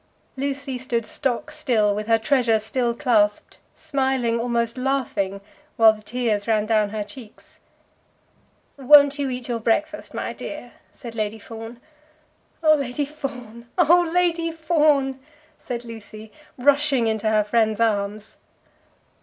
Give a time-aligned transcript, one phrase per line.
[0.35, 5.41] Lucy stood stock still, with her treasure still clasped, smiling, almost laughing,
[5.77, 7.59] while the tears ran down her cheeks.
[8.77, 11.79] "Won't you eat your breakfast, my dear?" said Lady Fawn.
[12.63, 15.19] "Oh, Lady Fawn oh, Lady Fawn!"
[15.59, 18.37] said Lucy, rushing into her friend's arms.